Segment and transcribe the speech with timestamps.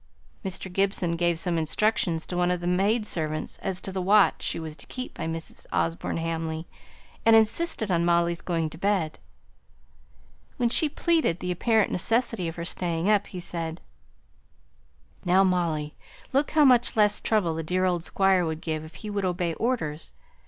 [0.43, 0.73] Mr.
[0.73, 4.59] Gibson gave some instructions to one of the maid servants as to the watch she
[4.59, 5.67] was to keep by Mrs.
[5.71, 6.65] Osborne Hamley,
[7.23, 9.19] and insisted on Molly's going to bed.
[10.57, 13.79] When she pleaded the apparent necessity of her staying up, he said,
[15.23, 15.93] "Now, Molly,
[16.33, 19.53] look how much less trouble the dear old Squire would give if he would obey
[19.53, 20.13] orders.